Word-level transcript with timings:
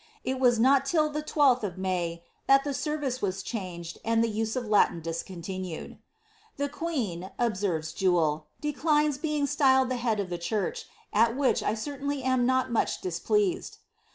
It 0.23 0.39
was 0.39 0.57
not 0.57 0.83
till 0.87 1.11
the 1.11 1.21
12th 1.21 1.61
of 1.61 1.77
May, 1.77 2.23
that 2.47 2.63
the 2.63 2.73
service 2.73 3.21
was 3.21 3.43
changed, 3.43 3.99
and 4.03 4.23
the 4.23 4.29
use 4.29 4.55
of 4.55 4.65
Latin 4.65 4.99
discontinued. 4.99 5.99
^The 6.57 6.71
queen,'' 6.71 7.29
observes 7.37 7.93
Jewel, 7.93 8.47
^^ 8.59 8.61
declines 8.63 9.19
being 9.19 9.45
styled 9.45 9.89
the 9.89 9.97
head 9.97 10.19
of 10.19 10.31
the 10.31 10.39
church, 10.39 10.87
at 11.13 11.37
which 11.37 11.61
1 11.61 11.75
certainly 11.75 12.23
am 12.23 12.47
not 12.47 12.71
much 12.71 13.01
displeased." 13.01 13.77